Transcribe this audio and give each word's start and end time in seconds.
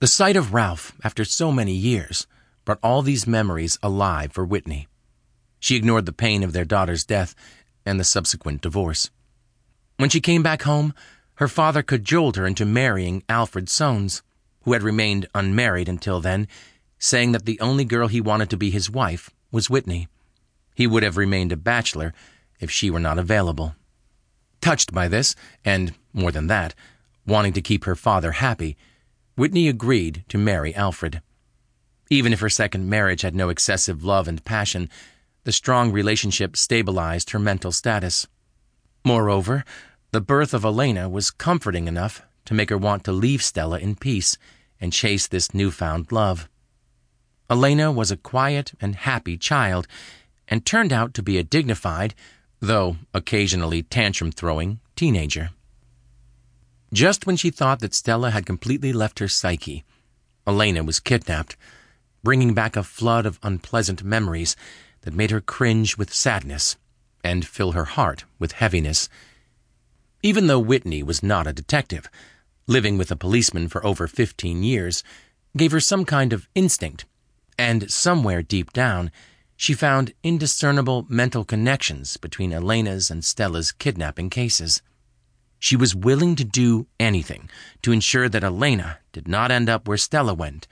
The 0.00 0.06
sight 0.06 0.34
of 0.34 0.54
Ralph, 0.54 0.92
after 1.04 1.26
so 1.26 1.52
many 1.52 1.74
years, 1.74 2.26
brought 2.64 2.78
all 2.82 3.02
these 3.02 3.26
memories 3.26 3.78
alive 3.82 4.32
for 4.32 4.46
Whitney. 4.46 4.88
She 5.58 5.76
ignored 5.76 6.06
the 6.06 6.12
pain 6.12 6.42
of 6.42 6.54
their 6.54 6.64
daughter's 6.64 7.04
death 7.04 7.34
and 7.84 8.00
the 8.00 8.04
subsequent 8.04 8.62
divorce. 8.62 9.10
When 9.98 10.08
she 10.08 10.22
came 10.22 10.42
back 10.42 10.62
home, 10.62 10.94
her 11.34 11.48
father 11.48 11.82
cajoled 11.82 12.36
her 12.36 12.46
into 12.46 12.64
marrying 12.64 13.24
Alfred 13.28 13.66
Soanes, 13.66 14.22
who 14.62 14.72
had 14.72 14.82
remained 14.82 15.26
unmarried 15.34 15.88
until 15.88 16.22
then, 16.22 16.48
saying 16.98 17.32
that 17.32 17.44
the 17.44 17.60
only 17.60 17.84
girl 17.84 18.08
he 18.08 18.22
wanted 18.22 18.48
to 18.48 18.56
be 18.56 18.70
his 18.70 18.88
wife 18.88 19.28
was 19.52 19.68
Whitney. 19.68 20.08
He 20.74 20.86
would 20.86 21.02
have 21.02 21.18
remained 21.18 21.52
a 21.52 21.58
bachelor 21.58 22.14
if 22.58 22.70
she 22.70 22.88
were 22.88 23.00
not 23.00 23.18
available. 23.18 23.74
Touched 24.62 24.94
by 24.94 25.08
this, 25.08 25.36
and 25.62 25.92
more 26.14 26.32
than 26.32 26.46
that, 26.46 26.74
wanting 27.26 27.52
to 27.52 27.60
keep 27.60 27.84
her 27.84 27.94
father 27.94 28.32
happy, 28.32 28.78
Whitney 29.36 29.68
agreed 29.68 30.24
to 30.28 30.38
marry 30.38 30.74
Alfred. 30.74 31.22
Even 32.10 32.32
if 32.32 32.40
her 32.40 32.48
second 32.48 32.88
marriage 32.88 33.22
had 33.22 33.34
no 33.34 33.48
excessive 33.48 34.04
love 34.04 34.26
and 34.26 34.44
passion, 34.44 34.90
the 35.44 35.52
strong 35.52 35.92
relationship 35.92 36.56
stabilized 36.56 37.30
her 37.30 37.38
mental 37.38 37.72
status. 37.72 38.26
Moreover, 39.04 39.64
the 40.10 40.20
birth 40.20 40.52
of 40.52 40.64
Elena 40.64 41.08
was 41.08 41.30
comforting 41.30 41.86
enough 41.86 42.22
to 42.44 42.54
make 42.54 42.70
her 42.70 42.78
want 42.78 43.04
to 43.04 43.12
leave 43.12 43.42
Stella 43.42 43.78
in 43.78 43.94
peace 43.94 44.36
and 44.80 44.92
chase 44.92 45.26
this 45.26 45.54
newfound 45.54 46.10
love. 46.10 46.48
Elena 47.48 47.92
was 47.92 48.10
a 48.10 48.16
quiet 48.16 48.72
and 48.80 48.94
happy 48.94 49.36
child, 49.36 49.86
and 50.48 50.66
turned 50.66 50.92
out 50.92 51.14
to 51.14 51.22
be 51.22 51.38
a 51.38 51.44
dignified, 51.44 52.14
though 52.60 52.96
occasionally 53.14 53.82
tantrum 53.82 54.32
throwing, 54.32 54.80
teenager. 54.96 55.50
Just 56.92 57.26
when 57.26 57.36
she 57.36 57.50
thought 57.50 57.80
that 57.80 57.94
Stella 57.94 58.30
had 58.30 58.46
completely 58.46 58.92
left 58.92 59.20
her 59.20 59.28
psyche, 59.28 59.84
Elena 60.46 60.82
was 60.82 60.98
kidnapped, 60.98 61.56
bringing 62.24 62.52
back 62.52 62.76
a 62.76 62.82
flood 62.82 63.26
of 63.26 63.38
unpleasant 63.42 64.02
memories 64.02 64.56
that 65.02 65.14
made 65.14 65.30
her 65.30 65.40
cringe 65.40 65.96
with 65.96 66.12
sadness 66.12 66.76
and 67.22 67.46
fill 67.46 67.72
her 67.72 67.84
heart 67.84 68.24
with 68.38 68.52
heaviness. 68.52 69.08
Even 70.22 70.48
though 70.48 70.58
Whitney 70.58 71.02
was 71.02 71.22
not 71.22 71.46
a 71.46 71.52
detective, 71.52 72.10
living 72.66 72.98
with 72.98 73.10
a 73.10 73.16
policeman 73.16 73.68
for 73.68 73.84
over 73.86 74.06
15 74.06 74.62
years 74.62 75.02
gave 75.56 75.72
her 75.72 75.80
some 75.80 76.04
kind 76.04 76.32
of 76.32 76.48
instinct, 76.54 77.04
and 77.58 77.90
somewhere 77.90 78.42
deep 78.42 78.72
down, 78.72 79.10
she 79.56 79.74
found 79.74 80.14
indiscernible 80.22 81.06
mental 81.08 81.44
connections 81.44 82.16
between 82.16 82.52
Elena's 82.52 83.10
and 83.10 83.24
Stella's 83.24 83.72
kidnapping 83.72 84.30
cases. 84.30 84.82
She 85.60 85.76
was 85.76 85.94
willing 85.94 86.36
to 86.36 86.44
do 86.44 86.86
anything 86.98 87.50
to 87.82 87.92
ensure 87.92 88.30
that 88.30 88.42
Elena 88.42 88.98
did 89.12 89.28
not 89.28 89.50
end 89.50 89.68
up 89.68 89.86
where 89.86 89.98
Stella 89.98 90.32
went, 90.32 90.66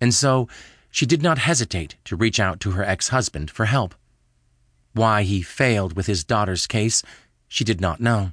and 0.00 0.14
so 0.14 0.48
she 0.90 1.04
did 1.04 1.22
not 1.22 1.38
hesitate 1.38 1.96
to 2.06 2.16
reach 2.16 2.40
out 2.40 2.58
to 2.60 2.72
her 2.72 2.82
ex 2.82 3.08
husband 3.08 3.50
for 3.50 3.66
help. 3.66 3.94
Why 4.94 5.22
he 5.22 5.42
failed 5.42 5.94
with 5.94 6.06
his 6.06 6.24
daughter's 6.24 6.66
case, 6.66 7.02
she 7.48 7.64
did 7.64 7.82
not 7.82 8.00
know. 8.00 8.32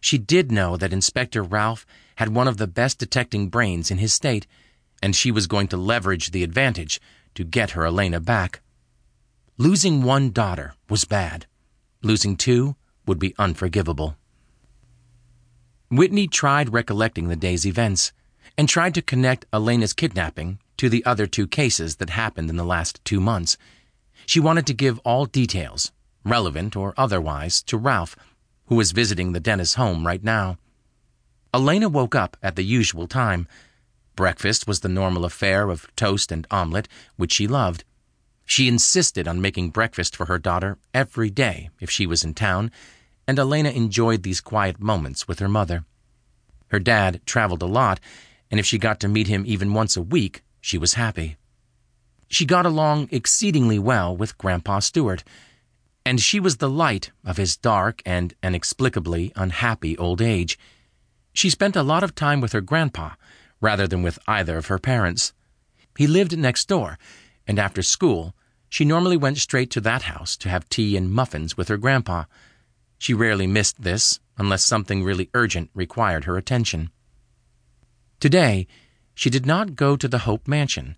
She 0.00 0.18
did 0.18 0.50
know 0.50 0.76
that 0.76 0.92
Inspector 0.92 1.40
Ralph 1.40 1.86
had 2.16 2.34
one 2.34 2.48
of 2.48 2.56
the 2.56 2.66
best 2.66 2.98
detecting 2.98 3.48
brains 3.48 3.92
in 3.92 3.98
his 3.98 4.12
state, 4.12 4.46
and 5.00 5.14
she 5.14 5.30
was 5.30 5.46
going 5.46 5.68
to 5.68 5.76
leverage 5.76 6.32
the 6.32 6.42
advantage 6.42 7.00
to 7.36 7.44
get 7.44 7.70
her 7.70 7.86
Elena 7.86 8.18
back. 8.18 8.60
Losing 9.56 10.02
one 10.02 10.32
daughter 10.32 10.74
was 10.90 11.04
bad. 11.04 11.46
Losing 12.02 12.36
two 12.36 12.74
would 13.06 13.20
be 13.20 13.34
unforgivable. 13.38 14.16
Whitney 15.90 16.26
tried 16.26 16.74
recollecting 16.74 17.28
the 17.28 17.36
day's 17.36 17.64
events 17.64 18.12
and 18.58 18.68
tried 18.68 18.94
to 18.94 19.02
connect 19.02 19.46
Elena's 19.54 19.94
kidnapping 19.94 20.58
to 20.76 20.90
the 20.90 21.02
other 21.06 21.26
two 21.26 21.46
cases 21.46 21.96
that 21.96 22.10
happened 22.10 22.50
in 22.50 22.56
the 22.56 22.64
last 22.64 23.02
two 23.06 23.20
months. 23.20 23.56
She 24.26 24.38
wanted 24.38 24.66
to 24.66 24.74
give 24.74 24.98
all 24.98 25.24
details, 25.24 25.90
relevant 26.24 26.76
or 26.76 26.92
otherwise, 26.98 27.62
to 27.62 27.78
Ralph, 27.78 28.16
who 28.66 28.74
was 28.74 28.92
visiting 28.92 29.32
the 29.32 29.40
Dennis 29.40 29.74
home 29.74 30.06
right 30.06 30.22
now. 30.22 30.58
Elena 31.54 31.88
woke 31.88 32.14
up 32.14 32.36
at 32.42 32.56
the 32.56 32.64
usual 32.64 33.06
time. 33.06 33.48
Breakfast 34.14 34.66
was 34.66 34.80
the 34.80 34.90
normal 34.90 35.24
affair 35.24 35.70
of 35.70 35.88
toast 35.96 36.30
and 36.30 36.46
omelet, 36.50 36.86
which 37.16 37.32
she 37.32 37.46
loved. 37.46 37.84
She 38.44 38.68
insisted 38.68 39.26
on 39.26 39.40
making 39.40 39.70
breakfast 39.70 40.14
for 40.14 40.26
her 40.26 40.38
daughter 40.38 40.76
every 40.92 41.30
day 41.30 41.70
if 41.80 41.90
she 41.90 42.06
was 42.06 42.24
in 42.24 42.34
town, 42.34 42.70
and 43.28 43.38
Elena 43.38 43.68
enjoyed 43.68 44.22
these 44.22 44.40
quiet 44.40 44.80
moments 44.80 45.28
with 45.28 45.38
her 45.38 45.48
mother. 45.48 45.84
Her 46.68 46.80
dad 46.80 47.20
traveled 47.26 47.62
a 47.62 47.66
lot, 47.66 48.00
and 48.50 48.58
if 48.58 48.64
she 48.64 48.78
got 48.78 48.98
to 49.00 49.08
meet 49.08 49.28
him 49.28 49.44
even 49.46 49.74
once 49.74 49.98
a 49.98 50.02
week, 50.02 50.42
she 50.62 50.78
was 50.78 50.94
happy. 50.94 51.36
She 52.28 52.46
got 52.46 52.64
along 52.64 53.08
exceedingly 53.10 53.78
well 53.78 54.16
with 54.16 54.38
Grandpa 54.38 54.78
Stewart, 54.78 55.24
and 56.06 56.20
she 56.20 56.40
was 56.40 56.56
the 56.56 56.70
light 56.70 57.10
of 57.22 57.36
his 57.36 57.54
dark 57.54 58.00
and 58.06 58.32
inexplicably 58.42 59.30
unhappy 59.36 59.96
old 59.98 60.22
age. 60.22 60.58
She 61.34 61.50
spent 61.50 61.76
a 61.76 61.82
lot 61.82 62.02
of 62.02 62.14
time 62.14 62.40
with 62.40 62.52
her 62.52 62.62
grandpa 62.62 63.10
rather 63.60 63.86
than 63.86 64.02
with 64.02 64.18
either 64.26 64.56
of 64.56 64.66
her 64.66 64.78
parents. 64.78 65.34
He 65.98 66.06
lived 66.06 66.36
next 66.38 66.66
door, 66.66 66.98
and 67.46 67.58
after 67.58 67.82
school, 67.82 68.34
she 68.70 68.86
normally 68.86 69.18
went 69.18 69.36
straight 69.36 69.70
to 69.72 69.82
that 69.82 70.02
house 70.02 70.34
to 70.38 70.48
have 70.48 70.68
tea 70.70 70.96
and 70.96 71.12
muffins 71.12 71.58
with 71.58 71.68
her 71.68 71.76
grandpa. 71.76 72.24
She 72.98 73.14
rarely 73.14 73.46
missed 73.46 73.82
this 73.82 74.20
unless 74.36 74.64
something 74.64 75.02
really 75.02 75.30
urgent 75.32 75.70
required 75.74 76.24
her 76.24 76.36
attention. 76.36 76.90
Today, 78.20 78.66
she 79.14 79.30
did 79.30 79.46
not 79.46 79.76
go 79.76 79.96
to 79.96 80.08
the 80.08 80.18
Hope 80.18 80.46
Mansion, 80.46 80.96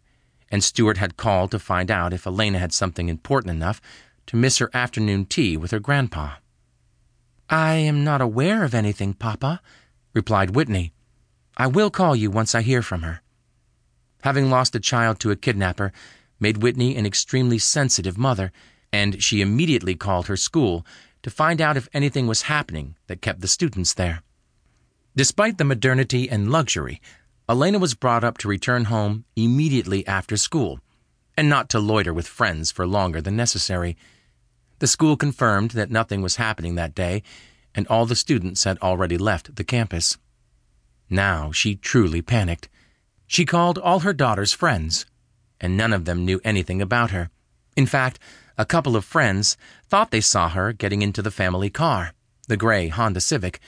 and 0.50 0.64
Stuart 0.64 0.96
had 0.96 1.16
called 1.16 1.50
to 1.52 1.58
find 1.58 1.90
out 1.90 2.12
if 2.12 2.26
Elena 2.26 2.58
had 2.58 2.72
something 2.72 3.08
important 3.08 3.54
enough 3.54 3.80
to 4.26 4.36
miss 4.36 4.58
her 4.58 4.70
afternoon 4.74 5.26
tea 5.26 5.56
with 5.56 5.70
her 5.70 5.78
grandpa. 5.78 6.36
I 7.48 7.74
am 7.74 8.04
not 8.04 8.20
aware 8.20 8.64
of 8.64 8.74
anything, 8.74 9.14
Papa, 9.14 9.60
replied 10.14 10.54
Whitney. 10.54 10.92
I 11.56 11.66
will 11.66 11.90
call 11.90 12.16
you 12.16 12.30
once 12.30 12.54
I 12.54 12.62
hear 12.62 12.82
from 12.82 13.02
her. 13.02 13.22
Having 14.22 14.50
lost 14.50 14.74
a 14.74 14.80
child 14.80 15.18
to 15.20 15.30
a 15.30 15.36
kidnapper 15.36 15.92
made 16.38 16.62
Whitney 16.62 16.96
an 16.96 17.06
extremely 17.06 17.58
sensitive 17.58 18.16
mother, 18.16 18.52
and 18.92 19.22
she 19.22 19.40
immediately 19.40 19.94
called 19.94 20.26
her 20.26 20.36
school 20.36 20.86
to 21.22 21.30
find 21.30 21.60
out 21.60 21.76
if 21.76 21.88
anything 21.92 22.26
was 22.26 22.42
happening 22.42 22.96
that 23.06 23.22
kept 23.22 23.40
the 23.40 23.48
students 23.48 23.94
there. 23.94 24.22
Despite 25.16 25.58
the 25.58 25.64
modernity 25.64 26.30
and 26.30 26.50
luxury, 26.50 27.00
Elena 27.48 27.78
was 27.78 27.94
brought 27.94 28.22
up 28.22 28.38
to 28.38 28.48
return 28.48 28.84
home 28.84 29.24
immediately 29.34 30.06
after 30.06 30.36
school 30.36 30.80
and 31.36 31.48
not 31.48 31.68
to 31.70 31.80
loiter 31.80 32.12
with 32.12 32.28
friends 32.28 32.70
for 32.70 32.86
longer 32.86 33.20
than 33.20 33.36
necessary. 33.36 33.96
The 34.78 34.86
school 34.86 35.16
confirmed 35.16 35.72
that 35.72 35.90
nothing 35.90 36.22
was 36.22 36.36
happening 36.36 36.74
that 36.74 36.94
day, 36.94 37.22
and 37.74 37.86
all 37.88 38.06
the 38.06 38.14
students 38.14 38.64
had 38.64 38.78
already 38.80 39.18
left 39.18 39.56
the 39.56 39.64
campus. 39.64 40.18
Now 41.08 41.50
she 41.50 41.76
truly 41.76 42.22
panicked. 42.22 42.68
She 43.26 43.44
called 43.44 43.78
all 43.78 44.00
her 44.00 44.12
daughter's 44.12 44.52
friends, 44.52 45.06
and 45.60 45.76
none 45.76 45.92
of 45.92 46.04
them 46.04 46.24
knew 46.24 46.40
anything 46.44 46.80
about 46.80 47.10
her. 47.10 47.30
In 47.76 47.86
fact, 47.86 48.18
a 48.60 48.66
couple 48.66 48.94
of 48.94 49.06
friends 49.06 49.56
thought 49.88 50.10
they 50.10 50.20
saw 50.20 50.50
her 50.50 50.74
getting 50.74 51.00
into 51.00 51.22
the 51.22 51.30
family 51.30 51.70
car, 51.70 52.12
the 52.46 52.58
gray 52.58 52.88
Honda 52.88 53.22
Civic, 53.22 53.58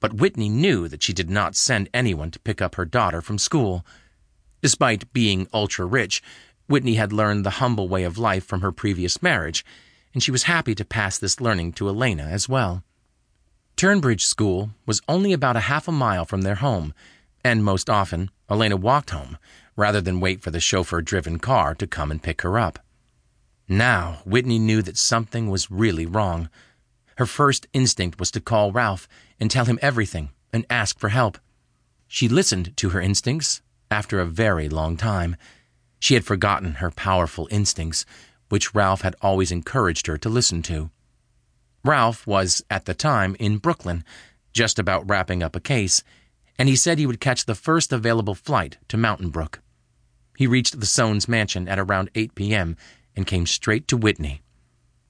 but 0.00 0.14
Whitney 0.14 0.48
knew 0.48 0.88
that 0.88 1.04
she 1.04 1.12
did 1.12 1.30
not 1.30 1.54
send 1.54 1.88
anyone 1.94 2.32
to 2.32 2.40
pick 2.40 2.60
up 2.60 2.74
her 2.74 2.84
daughter 2.84 3.22
from 3.22 3.38
school. 3.38 3.86
Despite 4.60 5.12
being 5.12 5.46
ultra 5.54 5.86
rich, 5.86 6.20
Whitney 6.66 6.96
had 6.96 7.12
learned 7.12 7.46
the 7.46 7.60
humble 7.62 7.86
way 7.88 8.02
of 8.02 8.18
life 8.18 8.44
from 8.44 8.60
her 8.60 8.72
previous 8.72 9.22
marriage, 9.22 9.64
and 10.12 10.20
she 10.20 10.32
was 10.32 10.42
happy 10.42 10.74
to 10.74 10.84
pass 10.84 11.16
this 11.16 11.40
learning 11.40 11.74
to 11.74 11.88
Elena 11.88 12.24
as 12.24 12.48
well. 12.48 12.82
Turnbridge 13.76 14.22
School 14.22 14.70
was 14.84 15.00
only 15.08 15.32
about 15.32 15.54
a 15.54 15.70
half 15.70 15.86
a 15.86 15.92
mile 15.92 16.24
from 16.24 16.42
their 16.42 16.56
home, 16.56 16.92
and 17.44 17.62
most 17.62 17.88
often 17.88 18.32
Elena 18.50 18.76
walked 18.76 19.10
home 19.10 19.38
rather 19.76 20.00
than 20.00 20.18
wait 20.18 20.40
for 20.40 20.50
the 20.50 20.58
chauffeur 20.58 21.02
driven 21.02 21.38
car 21.38 21.72
to 21.76 21.86
come 21.86 22.10
and 22.10 22.20
pick 22.20 22.42
her 22.42 22.58
up. 22.58 22.80
Now, 23.68 24.18
Whitney 24.26 24.58
knew 24.58 24.82
that 24.82 24.98
something 24.98 25.48
was 25.48 25.70
really 25.70 26.04
wrong. 26.04 26.50
Her 27.16 27.26
first 27.26 27.66
instinct 27.72 28.18
was 28.18 28.30
to 28.32 28.40
call 28.40 28.72
Ralph 28.72 29.08
and 29.40 29.50
tell 29.50 29.64
him 29.64 29.78
everything 29.80 30.30
and 30.52 30.66
ask 30.68 30.98
for 30.98 31.08
help. 31.08 31.38
She 32.06 32.28
listened 32.28 32.76
to 32.76 32.90
her 32.90 33.00
instincts 33.00 33.62
after 33.90 34.20
a 34.20 34.26
very 34.26 34.68
long 34.68 34.96
time. 34.96 35.36
She 35.98 36.14
had 36.14 36.26
forgotten 36.26 36.74
her 36.74 36.90
powerful 36.90 37.48
instincts, 37.50 38.04
which 38.50 38.74
Ralph 38.74 39.00
had 39.00 39.16
always 39.22 39.50
encouraged 39.50 40.06
her 40.08 40.18
to 40.18 40.28
listen 40.28 40.60
to. 40.64 40.90
Ralph 41.82 42.26
was, 42.26 42.62
at 42.68 42.84
the 42.84 42.94
time, 42.94 43.34
in 43.38 43.58
Brooklyn, 43.58 44.04
just 44.52 44.78
about 44.78 45.08
wrapping 45.08 45.42
up 45.42 45.56
a 45.56 45.60
case, 45.60 46.02
and 46.58 46.68
he 46.68 46.76
said 46.76 46.98
he 46.98 47.06
would 47.06 47.20
catch 47.20 47.46
the 47.46 47.54
first 47.54 47.92
available 47.92 48.34
flight 48.34 48.76
to 48.88 48.98
Mountain 48.98 49.30
Brook. 49.30 49.60
He 50.36 50.46
reached 50.46 50.78
the 50.78 50.86
Soanes 50.86 51.28
mansion 51.28 51.66
at 51.66 51.78
around 51.78 52.10
8 52.14 52.34
p.m 52.34 52.76
and 53.16 53.26
came 53.26 53.46
straight 53.46 53.86
to 53.88 53.96
Whitney. 53.96 54.42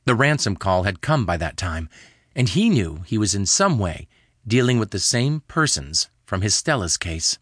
The 0.05 0.15
ransom 0.15 0.57
call 0.57 0.83
had 0.83 1.01
come 1.01 1.25
by 1.25 1.37
that 1.39 1.57
time, 1.57 1.89
and 2.37 2.49
he 2.49 2.69
knew 2.69 3.03
he 3.07 3.19
was 3.19 3.35
in 3.35 3.47
some 3.47 3.79
way 3.79 4.09
dealing 4.47 4.79
with 4.79 4.91
the 4.91 4.99
same 4.99 5.41
persons 5.49 6.09
from 6.27 6.43
his 6.43 6.55
Stella's 6.55 6.97
case. 6.97 7.39